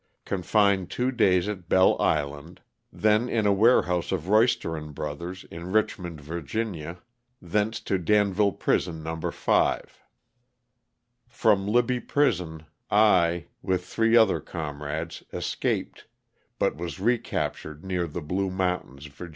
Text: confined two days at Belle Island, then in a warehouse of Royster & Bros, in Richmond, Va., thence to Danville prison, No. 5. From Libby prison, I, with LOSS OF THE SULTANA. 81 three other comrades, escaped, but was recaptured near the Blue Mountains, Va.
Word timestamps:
confined 0.25 0.89
two 0.89 1.11
days 1.11 1.47
at 1.47 1.69
Belle 1.69 1.95
Island, 2.01 2.59
then 2.91 3.29
in 3.29 3.45
a 3.45 3.53
warehouse 3.53 4.11
of 4.11 4.29
Royster 4.29 4.79
& 4.85 4.91
Bros, 4.93 5.43
in 5.51 5.71
Richmond, 5.71 6.19
Va., 6.21 6.97
thence 7.39 7.79
to 7.81 7.99
Danville 7.99 8.53
prison, 8.53 9.03
No. 9.03 9.15
5. 9.29 10.01
From 11.27 11.67
Libby 11.67 11.99
prison, 11.99 12.65
I, 12.89 13.45
with 13.61 13.81
LOSS 13.81 13.89
OF 13.91 14.01
THE 14.01 14.05
SULTANA. 14.07 14.07
81 14.07 14.07
three 14.07 14.17
other 14.17 14.39
comrades, 14.41 15.23
escaped, 15.31 16.07
but 16.57 16.75
was 16.75 16.99
recaptured 16.99 17.85
near 17.85 18.07
the 18.07 18.21
Blue 18.21 18.49
Mountains, 18.49 19.05
Va. 19.05 19.29